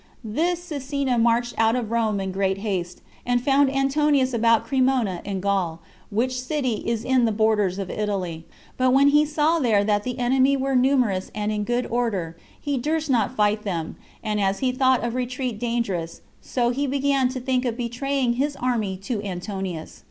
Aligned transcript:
This 0.23 0.63
Cecinna 0.67 1.19
marched 1.21 1.53
out 1.59 1.75
of 1.75 1.91
Rome 1.91 2.19
in 2.19 2.31
great 2.31 2.57
haste, 2.57 3.01
and 3.23 3.39
found 3.39 3.69
Antonius 3.69 4.33
about 4.33 4.65
Cremona 4.65 5.21
in 5.25 5.41
Gall, 5.41 5.79
which 6.09 6.41
city 6.41 6.77
is 6.87 7.05
in 7.05 7.25
the 7.25 7.31
borders 7.31 7.77
of 7.77 7.91
Italy; 7.91 8.43
but 8.77 8.93
when 8.93 9.09
he 9.09 9.25
saw 9.25 9.59
there 9.59 9.83
that 9.83 10.01
the 10.01 10.17
enemy 10.17 10.57
were 10.57 10.75
numerous 10.75 11.29
and 11.35 11.51
in 11.51 11.63
good 11.63 11.85
order, 11.85 12.35
he 12.59 12.79
durst 12.79 13.11
not 13.11 13.35
fight 13.35 13.61
them; 13.61 13.95
and 14.23 14.39
as 14.41 14.57
he 14.57 14.71
thought 14.71 15.05
a 15.05 15.11
retreat 15.11 15.59
dangerous, 15.59 16.21
so 16.41 16.71
he 16.71 16.87
began 16.87 17.29
to 17.29 17.39
think 17.39 17.63
of 17.63 17.77
betraying 17.77 18.33
his 18.33 18.55
army 18.55 18.97
to 18.97 19.21
Antonius. 19.21 19.99